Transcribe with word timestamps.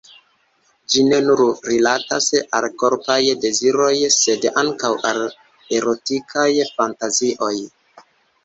Ĝi 0.93 1.01
ne 1.09 1.17
nur 1.25 1.41
rilatas 1.71 2.29
al 2.59 2.67
korpaj 2.83 3.19
deziroj, 3.43 3.91
sed 4.17 4.49
ankaŭ 4.65 4.91
al 5.11 5.23
erotikaj 5.81 6.49
fantazioj. 6.79 7.55